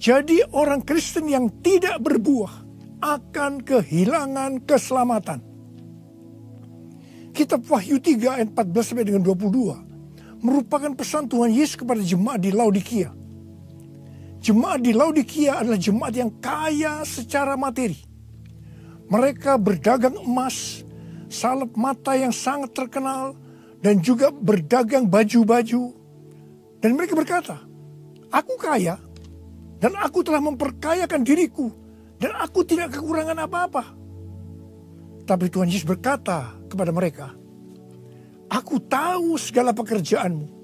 Jadi 0.00 0.40
orang 0.56 0.80
Kristen 0.80 1.28
yang 1.28 1.60
tidak 1.60 2.00
berbuah 2.00 2.64
akan 3.00 3.60
kehilangan 3.60 4.64
keselamatan. 4.64 5.40
Kitab 7.36 7.64
Wahyu 7.68 8.00
3 8.00 8.40
ayat 8.40 8.48
14 8.52 8.88
sampai 8.92 9.06
dengan 9.06 9.22
22 9.24 9.90
merupakan 10.40 10.92
pesan 10.96 11.28
Tuhan 11.28 11.52
Yesus 11.52 11.76
kepada 11.76 12.00
jemaat 12.00 12.40
di 12.40 12.50
Laodikia. 12.52 13.12
Jemaat 14.40 14.80
di 14.80 14.96
Laodikia 14.96 15.60
adalah 15.60 15.76
jemaat 15.76 16.16
yang 16.16 16.32
kaya 16.40 17.04
secara 17.04 17.60
materi. 17.60 18.00
Mereka 19.12 19.60
berdagang 19.60 20.16
emas, 20.16 20.80
salep 21.30 21.78
mata 21.78 22.18
yang 22.18 22.34
sangat 22.34 22.74
terkenal, 22.74 23.38
dan 23.80 24.02
juga 24.02 24.28
berdagang 24.34 25.06
baju-baju. 25.08 25.94
Dan 26.82 26.98
mereka 26.98 27.14
berkata, 27.16 27.56
aku 28.28 28.54
kaya, 28.58 28.98
dan 29.80 29.96
aku 29.96 30.20
telah 30.26 30.42
memperkayakan 30.42 31.22
diriku, 31.22 31.70
dan 32.18 32.34
aku 32.36 32.66
tidak 32.66 32.98
kekurangan 32.98 33.46
apa-apa. 33.46 33.96
Tapi 35.24 35.46
Tuhan 35.46 35.70
Yesus 35.70 35.86
berkata 35.86 36.58
kepada 36.66 36.90
mereka, 36.90 37.38
Aku 38.50 38.82
tahu 38.82 39.38
segala 39.38 39.70
pekerjaanmu. 39.70 40.58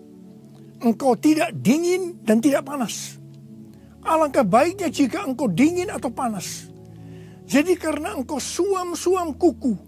Engkau 0.83 1.15
tidak 1.15 1.55
dingin 1.55 2.19
dan 2.27 2.43
tidak 2.43 2.67
panas. 2.67 3.15
Alangkah 4.03 4.43
baiknya 4.43 4.91
jika 4.91 5.23
engkau 5.23 5.47
dingin 5.47 5.87
atau 5.87 6.11
panas. 6.11 6.67
Jadi 7.47 7.79
karena 7.79 8.19
engkau 8.19 8.43
suam-suam 8.43 9.31
kuku 9.39 9.86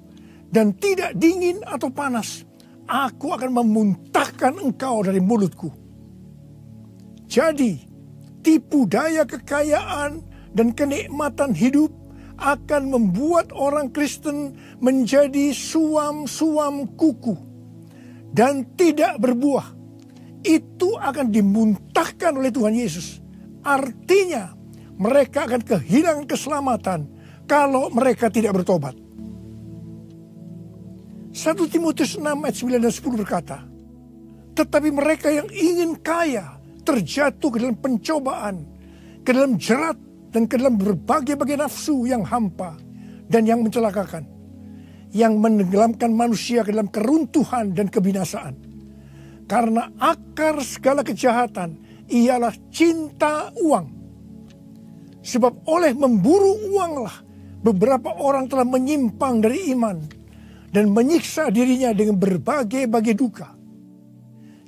dan 0.48 0.72
tidak 0.76 1.16
dingin 1.16 1.60
atau 1.64 1.92
panas, 1.92 2.44
aku 2.88 3.36
akan 3.36 3.52
memuntahkan 3.52 4.56
engkau 4.56 5.04
dari 5.04 5.20
mulutku. 5.20 5.68
Jadi, 7.28 7.84
tipu 8.40 8.88
daya 8.88 9.28
kekayaan 9.28 10.24
dan 10.56 10.72
kenikmatan 10.72 11.52
hidup 11.52 11.92
akan 12.38 12.88
membuat 12.88 13.52
orang 13.52 13.92
Kristen 13.92 14.56
menjadi 14.80 15.52
suam-suam 15.52 16.88
kuku 16.96 17.36
dan 18.32 18.64
tidak 18.78 19.20
berbuah. 19.20 19.76
Itu 20.46 20.96
akan 20.96 21.34
dimuntahkan 21.34 22.32
oleh 22.38 22.54
Tuhan 22.54 22.72
Yesus. 22.78 23.20
Artinya, 23.66 24.54
mereka 24.96 25.44
akan 25.50 25.60
kehilangan 25.66 26.26
keselamatan 26.30 27.00
kalau 27.44 27.90
mereka 27.90 28.30
tidak 28.30 28.54
bertobat. 28.54 29.07
1 31.38 31.54
Timotius 31.70 32.18
6 32.18 32.26
ayat 32.26 32.56
9 32.58 32.82
dan 32.82 32.90
10 32.90 33.22
berkata, 33.22 33.62
Tetapi 34.58 34.90
mereka 34.90 35.30
yang 35.30 35.46
ingin 35.54 35.94
kaya 36.02 36.58
terjatuh 36.82 37.46
ke 37.54 37.62
dalam 37.62 37.78
pencobaan, 37.78 38.66
ke 39.22 39.30
dalam 39.30 39.54
jerat, 39.54 39.94
dan 40.34 40.50
ke 40.50 40.58
dalam 40.58 40.74
berbagai-bagai 40.74 41.62
nafsu 41.62 42.10
yang 42.10 42.26
hampa 42.26 42.74
dan 43.30 43.46
yang 43.46 43.62
mencelakakan, 43.62 44.26
yang 45.14 45.38
menenggelamkan 45.38 46.10
manusia 46.10 46.66
ke 46.66 46.74
dalam 46.74 46.90
keruntuhan 46.90 47.70
dan 47.70 47.86
kebinasaan. 47.86 48.58
Karena 49.46 49.94
akar 49.94 50.58
segala 50.66 51.06
kejahatan 51.06 51.78
ialah 52.10 52.52
cinta 52.74 53.54
uang. 53.62 53.86
Sebab 55.22 55.70
oleh 55.70 55.94
memburu 55.94 56.74
uanglah 56.74 57.14
beberapa 57.62 58.10
orang 58.18 58.50
telah 58.50 58.66
menyimpang 58.66 59.38
dari 59.38 59.70
iman 59.70 60.17
dan 60.68 60.92
menyiksa 60.92 61.48
dirinya 61.48 61.92
dengan 61.96 62.20
berbagai-bagai 62.20 63.14
duka. 63.16 63.56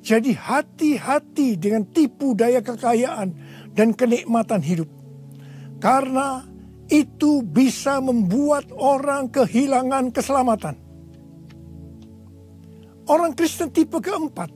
Jadi 0.01 0.33
hati-hati 0.33 1.61
dengan 1.61 1.85
tipu 1.85 2.33
daya 2.33 2.65
kekayaan 2.65 3.37
dan 3.77 3.93
kenikmatan 3.93 4.65
hidup. 4.65 4.89
Karena 5.77 6.45
itu 6.89 7.45
bisa 7.45 8.01
membuat 8.01 8.73
orang 8.73 9.29
kehilangan 9.29 10.09
keselamatan. 10.09 10.75
Orang 13.07 13.37
Kristen 13.37 13.69
tipe 13.69 14.01
keempat 14.01 14.51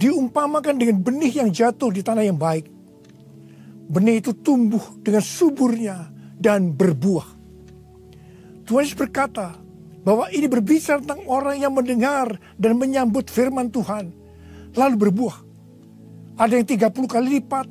diumpamakan 0.00 0.80
dengan 0.80 0.96
benih 1.04 1.44
yang 1.44 1.52
jatuh 1.52 1.92
di 1.92 2.00
tanah 2.00 2.24
yang 2.24 2.40
baik. 2.40 2.66
Benih 3.90 4.22
itu 4.22 4.32
tumbuh 4.32 4.80
dengan 5.02 5.20
suburnya 5.20 6.08
dan 6.38 6.72
berbuah. 6.72 7.28
Tuhan 8.64 8.86
Yesus 8.86 8.94
berkata, 8.94 9.58
bahwa 10.00 10.32
ini 10.32 10.48
berbicara 10.48 11.04
tentang 11.04 11.24
orang 11.28 11.60
yang 11.60 11.72
mendengar 11.76 12.40
dan 12.56 12.76
menyambut 12.80 13.28
firman 13.28 13.68
Tuhan 13.68 14.12
lalu 14.74 14.96
berbuah. 15.08 15.38
Ada 16.40 16.56
yang 16.56 16.68
30 16.68 17.04
kali 17.04 17.28
lipat, 17.40 17.66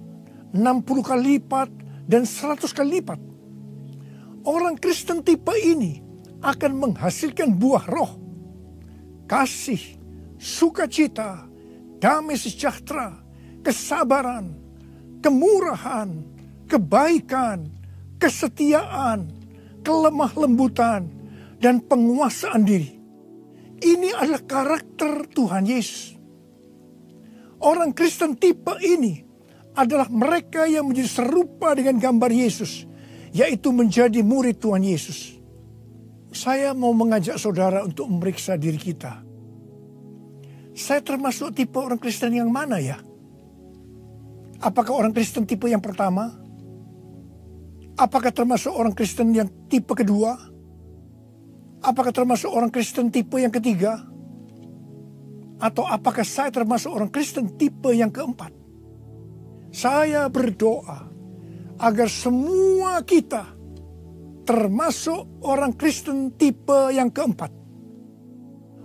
60 0.54 1.02
kali 1.02 1.42
lipat, 1.42 1.70
dan 2.06 2.26
100 2.26 2.70
kali 2.70 3.02
lipat. 3.02 3.20
Orang 4.46 4.78
Kristen 4.78 5.26
tipe 5.26 5.54
ini 5.58 6.02
akan 6.40 6.72
menghasilkan 6.78 7.50
buah 7.58 7.86
roh, 7.90 8.14
kasih, 9.26 9.82
sukacita, 10.38 11.50
damai 11.98 12.38
sejahtera, 12.38 13.20
kesabaran, 13.66 14.54
kemurahan, 15.20 16.10
kebaikan, 16.70 17.68
kesetiaan, 18.22 19.28
kelemah 19.84 20.32
lembutan, 20.38 21.19
dan 21.60 21.84
penguasaan 21.84 22.64
diri. 22.64 22.96
Ini 23.80 24.16
adalah 24.16 24.44
karakter 24.44 25.28
Tuhan 25.32 25.64
Yesus. 25.68 26.16
Orang 27.60 27.92
Kristen 27.92 28.40
tipe 28.40 28.76
ini 28.80 29.20
adalah 29.76 30.08
mereka 30.12 30.68
yang 30.68 30.88
menjadi 30.88 31.24
serupa 31.24 31.76
dengan 31.76 32.00
gambar 32.00 32.32
Yesus, 32.32 32.88
yaitu 33.36 33.72
menjadi 33.72 34.20
murid 34.24 34.60
Tuhan 34.60 34.84
Yesus. 34.84 35.40
Saya 36.32 36.76
mau 36.76 36.96
mengajak 36.96 37.40
saudara 37.40 37.84
untuk 37.84 38.08
memeriksa 38.08 38.56
diri 38.56 38.80
kita. 38.80 39.24
Saya 40.76 41.04
termasuk 41.04 41.56
tipe 41.56 41.76
orang 41.76 42.00
Kristen 42.00 42.32
yang 42.36 42.48
mana 42.48 42.80
ya? 42.80 43.00
Apakah 44.60 44.96
orang 44.96 45.12
Kristen 45.16 45.48
tipe 45.48 45.68
yang 45.68 45.84
pertama? 45.84 46.36
Apakah 48.00 48.32
termasuk 48.32 48.72
orang 48.72 48.96
Kristen 48.96 49.36
yang 49.36 49.48
tipe 49.68 49.92
kedua? 49.92 50.40
Apakah 51.80 52.12
termasuk 52.12 52.52
orang 52.52 52.72
Kristen 52.72 53.08
tipe 53.08 53.40
yang 53.40 53.52
ketiga? 53.56 54.04
Atau 55.60 55.88
apakah 55.88 56.24
saya 56.24 56.52
termasuk 56.52 56.92
orang 56.92 57.12
Kristen 57.12 57.56
tipe 57.56 57.92
yang 57.92 58.12
keempat? 58.12 58.52
Saya 59.72 60.28
berdoa 60.28 61.08
agar 61.80 62.08
semua 62.12 63.00
kita 63.04 63.48
termasuk 64.44 65.46
orang 65.46 65.72
Kristen 65.76 66.36
tipe 66.36 66.92
yang 66.92 67.12
keempat. 67.12 67.52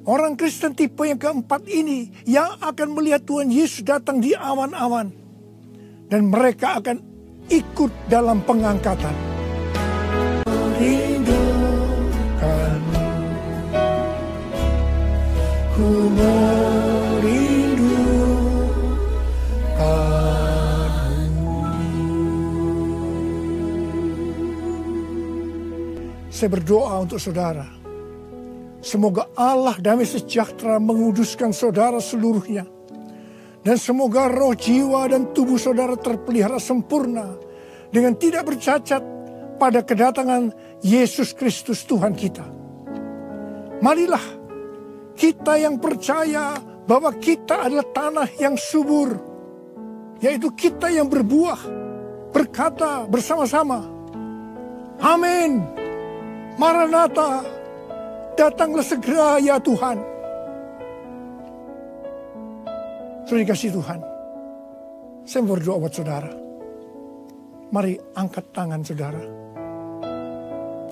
Orang 0.05 0.37
Kristen 0.37 0.77
tipe 0.77 1.01
yang 1.09 1.17
keempat 1.17 1.65
ini 1.65 2.13
yang 2.29 2.61
akan 2.61 2.93
melihat 2.93 3.25
Tuhan 3.25 3.49
Yesus 3.49 3.81
datang 3.81 4.21
di 4.21 4.37
awan-awan. 4.37 5.09
Dan 6.13 6.29
mereka 6.29 6.79
akan 6.79 7.01
ikut 7.49 7.91
dalam 8.13 8.45
pengangkatan. 8.45 9.17
Ku 15.75 16.07
Saya 26.35 26.51
berdoa 26.51 26.99
untuk 26.99 27.23
saudara. 27.23 27.65
Semoga 28.85 29.33
Allah 29.39 29.81
damai 29.81 30.05
sejahtera 30.05 30.77
menguduskan 30.77 31.55
saudara 31.57 32.03
seluruhnya. 32.03 32.67
Dan 33.65 33.81
semoga 33.81 34.29
roh 34.29 34.53
jiwa 34.53 35.09
dan 35.09 35.33
tubuh 35.33 35.57
saudara 35.57 35.97
terpelihara 35.97 36.61
sempurna. 36.61 37.39
Dengan 37.89 38.13
tidak 38.19 38.51
bercacat 38.51 39.01
pada 39.57 39.81
kedatangan 39.81 40.53
Yesus 40.85 41.33
Kristus 41.33 41.87
Tuhan 41.87 42.13
kita. 42.13 42.45
Marilah 43.81 44.44
kita 45.15 45.59
yang 45.59 45.79
percaya 45.79 46.59
bahwa 46.85 47.15
kita 47.17 47.71
adalah 47.71 47.87
tanah 47.95 48.29
yang 48.37 48.59
subur, 48.59 49.17
yaitu 50.21 50.53
kita 50.53 50.91
yang 50.91 51.09
berbuah, 51.09 51.61
berkata 52.35 53.09
bersama-sama, 53.09 53.95
Amin. 55.01 55.63
Maranatha, 56.55 57.43
datanglah 58.39 58.87
segera 58.87 59.43
ya 59.43 59.59
Tuhan. 59.59 59.99
Terima 63.27 63.47
kasih 63.51 63.75
Tuhan. 63.75 64.01
Saya 65.25 65.43
berdoa 65.49 65.81
buat 65.81 65.95
saudara. 65.97 66.31
Mari 67.73 67.97
angkat 68.15 68.45
tangan 68.55 68.85
saudara. 68.85 69.25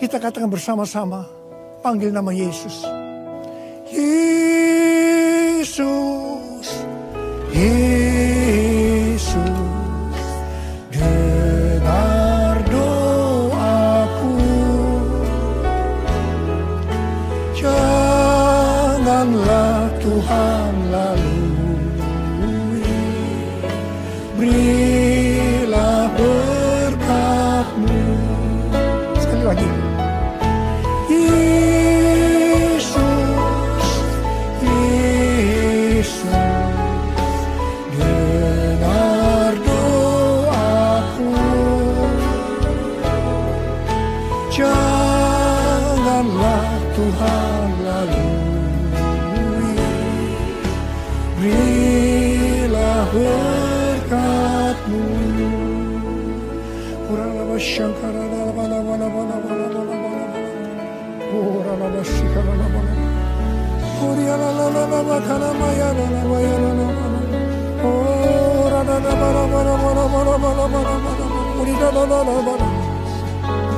Kita 0.00 0.18
katakan 0.18 0.50
bersama-sama, 0.50 1.28
panggil 1.85 2.11
nama 2.11 2.35
Yesus. 2.35 3.01
Yesus, 3.92 5.68
Yesus, 7.52 8.21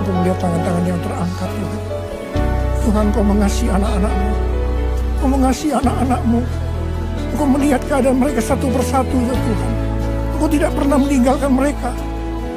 Untuk 0.04 0.14
melihat 0.20 0.38
tangan-tangan 0.38 0.84
yang 0.84 1.00
terangkat 1.00 1.50
Tuhan. 1.56 1.80
Tuhan 2.84 3.04
kau 3.16 3.24
mengasihi 3.24 3.70
anak-anakmu. 3.72 4.32
Kau 5.16 5.28
mengasihi 5.32 5.72
anak-anakmu. 5.72 6.40
Kau 7.34 7.46
melihat 7.48 7.82
keadaan 7.88 8.18
mereka 8.20 8.40
satu 8.44 8.66
persatu 8.70 9.16
ya 9.16 9.34
Tuhan. 9.34 9.72
Kau 10.38 10.48
tidak 10.52 10.70
pernah 10.76 10.98
meninggalkan 11.00 11.50
mereka. 11.50 11.90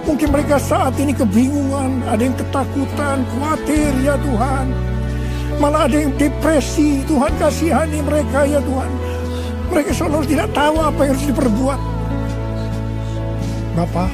Mungkin 0.03 0.27
mereka 0.32 0.56
saat 0.60 0.95
ini 0.99 1.12
kebingungan, 1.12 2.03
ada 2.08 2.21
yang 2.23 2.36
ketakutan, 2.36 3.23
khawatir 3.27 3.91
ya 4.03 4.15
Tuhan. 4.19 4.65
Malah 5.58 5.89
ada 5.89 5.97
yang 5.99 6.13
depresi, 6.15 7.03
Tuhan 7.08 7.32
kasihani 7.39 7.99
mereka 8.03 8.45
ya 8.45 8.60
Tuhan. 8.62 9.07
Mereka 9.67 9.91
seolah 9.91 10.23
tidak 10.25 10.49
tahu 10.56 10.75
apa 10.80 10.99
yang 11.06 11.12
harus 11.15 11.27
diperbuat. 11.27 11.80
Bapak, 13.77 14.10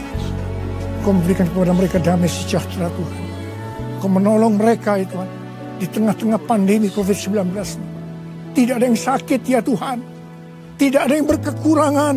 Kau 1.04 1.12
memberikan 1.12 1.52
kepada 1.52 1.76
mereka 1.76 2.00
damai 2.00 2.32
sejahtera 2.32 2.88
Tuhan. 2.88 3.24
Kau 4.00 4.08
menolong 4.08 4.56
mereka 4.56 4.96
ya 4.96 5.04
Tuhan. 5.04 5.30
Di 5.76 5.86
tengah-tengah 5.92 6.40
pandemi 6.48 6.88
COVID-19. 6.88 7.52
Tidak 8.56 8.76
ada 8.80 8.88
yang 8.88 8.96
sakit 8.96 9.44
ya 9.44 9.60
Tuhan. 9.60 10.00
Tidak 10.80 11.04
ada 11.04 11.12
yang 11.12 11.28
berkekurangan. 11.28 12.16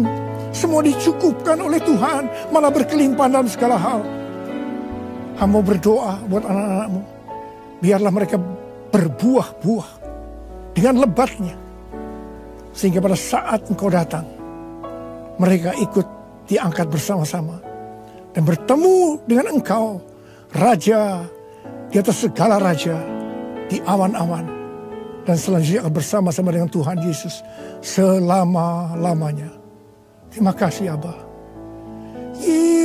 Semua 0.54 0.86
dicukupkan 0.86 1.58
oleh 1.58 1.82
Tuhan, 1.82 2.54
malah 2.54 2.70
berkelimpahan 2.70 3.34
dalam 3.34 3.50
segala 3.50 3.74
hal. 3.74 4.00
Hamba 5.36 5.60
berdoa 5.60 6.22
buat 6.30 6.46
anak-anakmu. 6.46 7.02
Biarlah 7.82 8.12
mereka 8.14 8.38
berbuah-buah 8.94 9.88
dengan 10.78 11.02
lebatnya. 11.02 11.65
Sehingga 12.76 13.00
pada 13.00 13.16
saat 13.16 13.64
engkau 13.72 13.88
datang, 13.88 14.28
mereka 15.40 15.72
ikut 15.80 16.04
diangkat 16.44 16.92
bersama-sama. 16.92 17.56
Dan 18.36 18.44
bertemu 18.44 19.24
dengan 19.24 19.56
engkau, 19.56 20.04
Raja 20.52 21.24
di 21.88 21.96
atas 21.96 22.28
segala 22.28 22.60
Raja, 22.60 23.00
di 23.72 23.80
awan-awan. 23.80 24.44
Dan 25.24 25.40
selanjutnya 25.40 25.88
bersama-sama 25.88 26.52
dengan 26.52 26.68
Tuhan 26.68 27.00
Yesus 27.00 27.40
selama-lamanya. 27.80 29.48
Terima 30.30 30.52
kasih 30.52 30.92
Abah. 30.92 31.16
Yesus, 32.36 32.76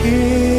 Yesus, 0.00 0.53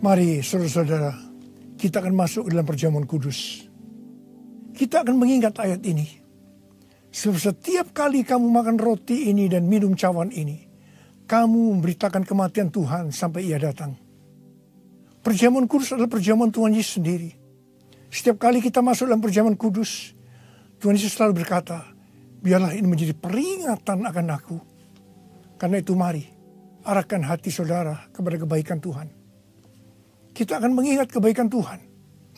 Mari 0.00 0.40
saudara-saudara, 0.40 1.12
kita 1.76 2.00
akan 2.00 2.16
masuk 2.16 2.48
dalam 2.48 2.64
perjamuan 2.64 3.04
kudus. 3.04 3.68
Kita 4.72 5.04
akan 5.04 5.20
mengingat 5.20 5.60
ayat 5.60 5.84
ini. 5.84 6.08
Setiap 7.12 7.92
kali 7.92 8.24
kamu 8.24 8.48
makan 8.48 8.80
roti 8.80 9.28
ini 9.28 9.44
dan 9.52 9.68
minum 9.68 9.92
cawan 9.92 10.32
ini, 10.32 10.64
kamu 11.28 11.76
memberitakan 11.76 12.24
kematian 12.24 12.72
Tuhan 12.72 13.12
sampai 13.12 13.44
ia 13.44 13.60
datang. 13.60 13.92
Perjamuan 15.20 15.68
kudus 15.68 15.92
adalah 15.92 16.08
perjamuan 16.08 16.48
Tuhan 16.48 16.72
Yesus 16.72 16.96
sendiri. 16.96 17.36
Setiap 18.08 18.40
kali 18.40 18.64
kita 18.64 18.80
masuk 18.80 19.04
dalam 19.04 19.20
perjamuan 19.20 19.52
kudus, 19.52 20.16
Tuhan 20.80 20.96
Yesus 20.96 21.12
selalu 21.12 21.44
berkata, 21.44 21.84
biarlah 22.40 22.72
ini 22.72 22.88
menjadi 22.88 23.12
peringatan 23.12 24.08
akan 24.08 24.26
aku. 24.32 24.56
Karena 25.60 25.76
itu 25.76 25.92
mari, 25.92 26.24
arahkan 26.88 27.20
hati 27.20 27.52
saudara 27.52 28.08
kepada 28.16 28.40
kebaikan 28.40 28.80
Tuhan. 28.80 29.19
Kita 30.40 30.56
akan 30.56 30.72
mengingat 30.72 31.12
kebaikan 31.12 31.52
Tuhan. 31.52 31.76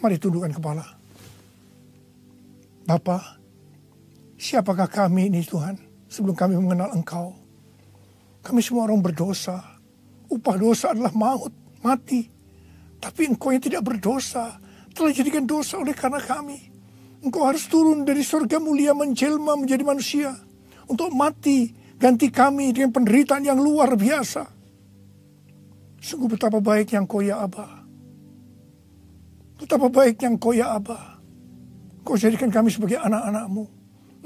Mari 0.02 0.18
tundukkan 0.18 0.50
kepala. 0.50 0.82
Bapa, 2.82 3.38
siapakah 4.34 4.90
kami 4.90 5.30
ini 5.30 5.46
Tuhan 5.46 5.78
sebelum 6.10 6.34
kami 6.34 6.58
mengenal 6.58 6.90
Engkau? 6.98 7.30
Kami 8.42 8.58
semua 8.58 8.90
orang 8.90 8.98
berdosa. 8.98 9.78
Upah 10.26 10.56
dosa 10.58 10.90
adalah 10.90 11.14
maut, 11.14 11.54
mati. 11.86 12.26
Tapi 12.98 13.30
Engkau 13.30 13.54
yang 13.54 13.62
tidak 13.62 13.86
berdosa 13.86 14.58
telah 14.90 15.14
jadikan 15.14 15.46
dosa 15.46 15.78
oleh 15.78 15.94
karena 15.94 16.18
kami. 16.18 16.58
Engkau 17.22 17.46
harus 17.46 17.70
turun 17.70 18.02
dari 18.02 18.26
surga 18.26 18.58
mulia 18.58 18.98
menjelma 18.98 19.54
menjadi 19.54 19.86
manusia 19.86 20.34
untuk 20.90 21.14
mati 21.14 21.70
ganti 22.02 22.34
kami 22.34 22.74
dengan 22.74 22.90
penderitaan 22.90 23.46
yang 23.46 23.62
luar 23.62 23.94
biasa. 23.94 24.42
Sungguh 26.02 26.34
betapa 26.34 26.58
baik 26.58 26.98
yang 26.98 27.06
kau 27.06 27.22
ya 27.22 27.38
Abah. 27.46 27.81
Betapa 29.62 29.86
baiknya 29.86 30.34
engkau 30.34 30.50
ya 30.50 30.74
Abah. 30.74 31.22
Kau 32.02 32.18
jadikan 32.18 32.50
kami 32.50 32.66
sebagai 32.66 32.98
anak-anakmu. 32.98 33.62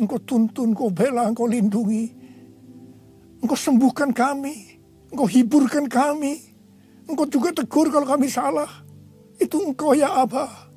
Engkau 0.00 0.16
tuntun, 0.24 0.72
engkau 0.72 0.88
bela, 0.88 1.28
engkau 1.28 1.44
lindungi. 1.44 2.08
Engkau 3.44 3.52
sembuhkan 3.52 4.16
kami. 4.16 4.80
Engkau 5.12 5.28
hiburkan 5.28 5.84
kami. 5.92 6.40
Engkau 7.04 7.28
juga 7.28 7.52
tegur 7.52 7.92
kalau 7.92 8.08
kami 8.08 8.32
salah. 8.32 8.68
Itu 9.36 9.60
engkau 9.60 9.92
ya 9.92 10.24
Abah. 10.24 10.72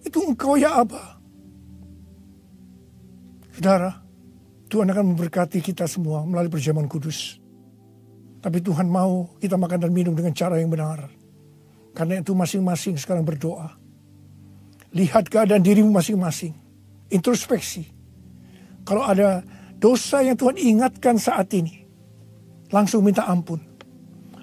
Itu 0.00 0.24
engkau 0.24 0.56
ya 0.56 0.80
Abah. 0.80 1.20
Saudara, 3.52 4.00
Tuhan 4.72 4.88
akan 4.90 5.12
memberkati 5.12 5.60
kita 5.60 5.84
semua 5.84 6.24
melalui 6.24 6.50
perjamuan 6.50 6.88
kudus. 6.88 7.36
Tapi 8.40 8.64
Tuhan 8.64 8.88
mau 8.88 9.36
kita 9.38 9.60
makan 9.60 9.88
dan 9.88 9.92
minum 9.92 10.16
dengan 10.16 10.32
cara 10.32 10.56
yang 10.56 10.72
benar. 10.72 11.23
Karena 11.94 12.18
itu 12.18 12.34
masing-masing 12.34 12.98
sekarang 12.98 13.22
berdoa. 13.22 13.70
Lihat 14.90 15.30
keadaan 15.30 15.62
dirimu 15.62 15.94
masing-masing. 15.94 16.50
Introspeksi. 17.14 17.86
Kalau 18.82 19.06
ada 19.06 19.46
dosa 19.78 20.20
yang 20.26 20.34
Tuhan 20.34 20.58
ingatkan 20.58 21.16
saat 21.16 21.54
ini. 21.54 21.86
Langsung 22.74 23.06
minta 23.06 23.30
ampun. 23.30 23.62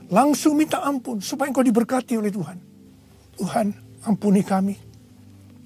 Langsung 0.07 0.55
minta 0.55 0.79
ampun 0.79 1.19
supaya 1.19 1.51
engkau 1.51 1.63
diberkati 1.63 2.15
oleh 2.15 2.31
Tuhan. 2.31 2.57
Tuhan 3.35 3.67
ampuni 4.07 4.43
kami. 4.43 4.75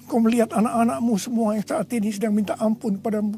Engkau 0.05 0.21
melihat 0.21 0.53
anak-anakmu 0.53 1.13
semua 1.17 1.57
yang 1.57 1.65
saat 1.65 1.89
ini 1.93 2.09
sedang 2.09 2.33
minta 2.33 2.57
ampun 2.57 2.97
kepadamu. 2.97 3.37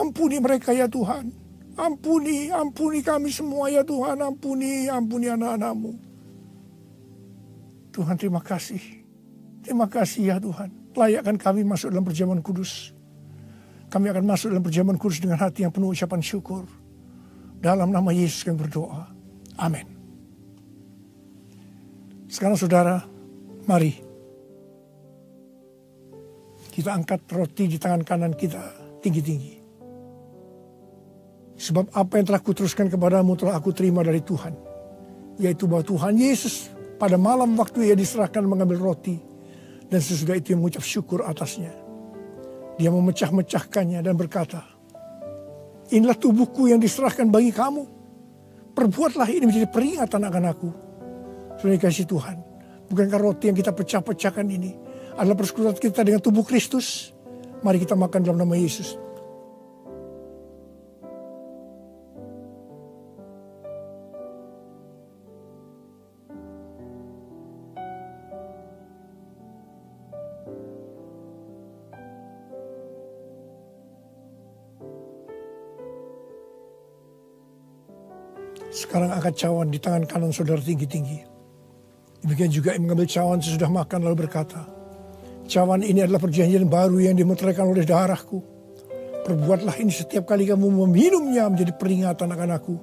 Ampuni 0.00 0.40
mereka 0.40 0.72
ya 0.72 0.88
Tuhan. 0.88 1.32
Ampuni, 1.76 2.52
ampuni 2.52 3.00
kami 3.00 3.32
semua 3.32 3.72
ya 3.72 3.80
Tuhan. 3.84 4.20
Ampuni, 4.20 4.88
ampuni 4.88 5.32
anak-anakmu. 5.32 6.11
Tuhan 7.92 8.16
terima 8.16 8.40
kasih. 8.40 8.80
Terima 9.62 9.86
kasih 9.86 10.32
ya 10.32 10.36
Tuhan. 10.40 10.96
Layakkan 10.96 11.36
kami 11.36 11.62
masuk 11.62 11.92
dalam 11.92 12.02
perjamuan 12.02 12.40
kudus. 12.40 12.96
Kami 13.92 14.08
akan 14.08 14.24
masuk 14.24 14.48
dalam 14.48 14.64
perjamuan 14.64 14.96
kudus 14.96 15.20
dengan 15.20 15.36
hati 15.36 15.68
yang 15.68 15.70
penuh 15.70 15.92
ucapan 15.92 16.24
syukur. 16.24 16.64
Dalam 17.60 17.92
nama 17.92 18.10
Yesus 18.10 18.42
kami 18.42 18.58
berdoa. 18.58 19.12
Amin. 19.60 19.86
Sekarang 22.32 22.56
saudara, 22.56 23.04
mari. 23.68 23.92
Kita 26.72 26.96
angkat 26.96 27.28
roti 27.28 27.68
di 27.68 27.76
tangan 27.76 28.00
kanan 28.00 28.32
kita 28.32 28.64
tinggi-tinggi. 29.04 29.60
Sebab 31.60 31.92
apa 31.92 32.16
yang 32.16 32.26
telah 32.32 32.40
kuteruskan 32.40 32.88
kepadamu 32.88 33.36
telah 33.36 33.60
aku 33.60 33.76
terima 33.76 34.00
dari 34.00 34.24
Tuhan. 34.24 34.56
Yaitu 35.36 35.68
bahwa 35.68 35.84
Tuhan 35.84 36.16
Yesus 36.16 36.71
pada 37.02 37.18
malam 37.18 37.58
waktu 37.58 37.90
ia 37.90 37.98
diserahkan 37.98 38.46
mengambil 38.46 38.78
roti. 38.78 39.18
Dan 39.90 39.98
sesudah 39.98 40.38
itu 40.38 40.54
mengucap 40.54 40.86
syukur 40.86 41.26
atasnya. 41.26 41.74
Dia 42.78 42.94
memecah-mecahkannya 42.94 43.98
dan 44.06 44.14
berkata, 44.14 44.62
Inilah 45.90 46.14
tubuhku 46.14 46.70
yang 46.70 46.78
diserahkan 46.78 47.26
bagi 47.28 47.50
kamu. 47.50 47.84
Perbuatlah 48.72 49.28
ini 49.28 49.44
menjadi 49.50 49.68
peringatan 49.68 50.22
akan 50.24 50.44
aku. 50.48 50.70
Sudah 51.60 51.76
kasih 51.76 52.08
Tuhan. 52.08 52.40
Bukankah 52.88 53.18
roti 53.20 53.50
yang 53.50 53.58
kita 53.58 53.74
pecah-pecahkan 53.74 54.46
ini 54.48 54.72
adalah 55.18 55.36
persekutuan 55.36 55.76
kita 55.76 56.00
dengan 56.06 56.22
tubuh 56.22 56.46
Kristus? 56.46 57.12
Mari 57.60 57.82
kita 57.82 57.98
makan 57.98 58.24
dalam 58.24 58.40
nama 58.40 58.56
Yesus. 58.56 58.96
Sekarang 79.22 79.38
angkat 79.38 79.46
cawan 79.46 79.66
di 79.70 79.78
tangan 79.78 80.02
kanan 80.10 80.34
saudara 80.34 80.58
tinggi-tinggi. 80.58 81.22
Demikian 82.26 82.50
juga 82.50 82.74
yang 82.74 82.90
mengambil 82.90 83.06
cawan 83.06 83.38
sesudah 83.38 83.70
makan 83.70 84.02
lalu 84.02 84.26
berkata, 84.26 84.66
Cawan 85.46 85.86
ini 85.86 86.02
adalah 86.02 86.18
perjanjian 86.18 86.66
baru 86.66 86.98
yang 86.98 87.14
dimeteraikan 87.14 87.70
oleh 87.70 87.86
darahku. 87.86 88.42
Perbuatlah 89.22 89.78
ini 89.78 89.94
setiap 89.94 90.26
kali 90.26 90.50
kamu 90.50 90.66
meminumnya 90.66 91.46
menjadi 91.46 91.70
peringatan 91.70 92.34
akan 92.34 92.50
aku. 92.50 92.74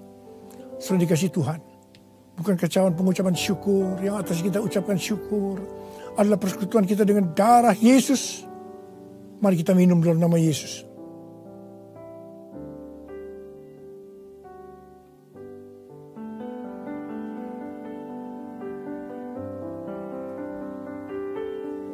Selalu 0.80 1.12
dikasih 1.12 1.28
Tuhan. 1.28 1.60
Bukan 2.40 2.56
kecawan 2.56 2.96
pengucapan 2.96 3.36
syukur 3.36 4.00
yang 4.00 4.16
atas 4.16 4.40
kita 4.40 4.64
ucapkan 4.64 4.96
syukur. 4.96 5.60
Adalah 6.16 6.40
persekutuan 6.40 6.88
kita 6.88 7.04
dengan 7.04 7.36
darah 7.36 7.76
Yesus. 7.76 8.48
Mari 9.44 9.60
kita 9.60 9.76
minum 9.76 10.00
dalam 10.00 10.24
nama 10.24 10.40
Yesus. 10.40 10.88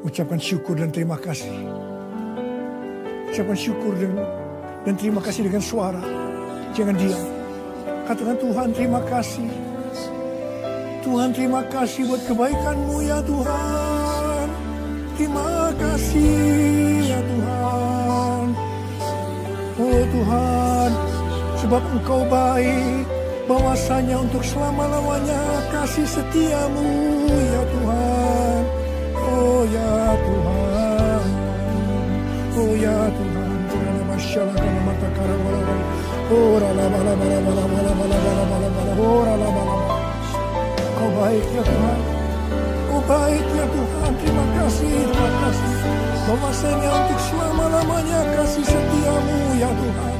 Ucapkan 0.05 0.37
syukur 0.37 0.77
dan 0.77 0.93
terima 0.93 1.17
kasih. 1.17 1.49
Ucapkan 3.33 3.57
syukur 3.57 3.97
dan, 3.97 4.13
dan 4.85 4.93
terima 5.01 5.17
kasih 5.17 5.49
dengan 5.49 5.65
suara. 5.65 5.97
Jangan 6.77 6.93
diam. 6.93 7.25
Katakan 8.05 8.37
Tuhan 8.37 8.67
terima 8.77 9.01
kasih. 9.09 9.49
Tuhan 11.01 11.33
terima 11.33 11.65
kasih 11.73 12.05
buat 12.05 12.21
kebaikanmu 12.29 12.97
ya 13.01 13.17
Tuhan. 13.25 14.47
Terima 15.17 15.73
kasih 15.73 16.37
ya 17.09 17.19
Tuhan. 17.25 18.43
Oh 19.75 20.03
Tuhan, 20.05 20.89
sebab 21.65 21.81
Engkau 21.97 22.21
baik, 22.29 23.09
bahwasanya 23.49 24.21
untuk 24.21 24.45
selama-lamanya 24.45 25.41
kasih 25.73 26.05
setiamu 26.05 26.93
ya 27.25 27.63
Tuhan. 27.73 28.14
ya 29.75 30.15
Tuhan 30.23 31.23
Oh 32.55 32.71
ya 32.79 32.97
Tuhan 33.11 33.35
Kau 40.95 41.09
baik 41.21 41.45
ya 41.51 41.63
Tuhan 41.67 41.99
Kau 42.89 43.01
baik 43.03 43.45
ya 43.53 43.65
Tuhan 43.67 44.11
Terima 44.23 44.45
kasih, 44.57 44.95
terima 45.11 45.29
kasih 45.43 45.73
Bahwasanya 46.25 46.89
untuk 46.89 47.19
selama-lamanya 47.29 48.19
kasih 48.39 48.63
setiamu 48.65 49.39
ya 49.59 49.69
Tuhan 49.69 50.15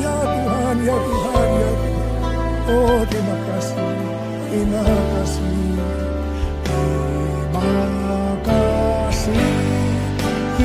Ya 0.00 0.16
Tuhan, 0.16 0.76
ya 0.82 0.96
Tuhan, 0.96 1.48
ya 1.52 1.70
Tuhan 1.76 2.34
Oh 2.68 3.00
terima 3.08 3.36
kasih, 3.46 3.80
terima 4.48 4.82
kasih 4.82 6.07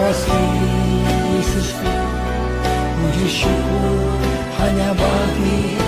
kasih 0.00 0.48
Yesusku 1.36 1.92
Puji 2.96 3.28
syukur 3.28 4.16
hanya 4.56 4.96
bagi 4.96 5.79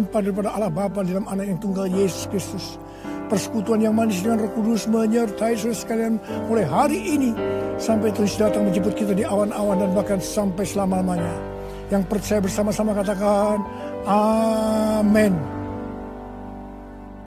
berlimpah-limpah 0.00 0.20
daripada 0.24 0.50
Allah 0.56 0.72
Bapa 0.72 1.04
dalam 1.04 1.28
anak 1.28 1.44
yang 1.52 1.58
tunggal 1.60 1.84
Yesus 1.84 2.24
Kristus 2.32 2.80
persekutuan 3.28 3.78
yang 3.84 3.94
manis 3.94 4.24
dengan 4.24 4.42
Roh 4.42 4.52
Kudus 4.58 4.90
menyertai 4.90 5.54
saudara 5.54 5.76
sekalian 5.76 6.14
mulai 6.50 6.66
hari 6.66 6.98
ini 6.98 7.30
sampai 7.78 8.10
terus 8.10 8.34
datang 8.34 8.66
menjemput 8.66 8.96
kita 8.96 9.14
di 9.14 9.22
awan-awan 9.22 9.78
dan 9.78 9.90
bahkan 9.94 10.18
sampai 10.18 10.66
selama-lamanya. 10.66 11.30
Yang 11.94 12.02
percaya 12.10 12.40
bersama-sama 12.42 12.90
katakan 12.90 13.62
amin. 14.10 15.59